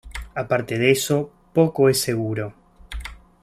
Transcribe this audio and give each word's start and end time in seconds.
Aparte 0.33 0.79
de 0.79 0.89
eso, 0.89 1.29
poco 1.53 1.87
es 1.87 2.01
seguro. 2.01 2.55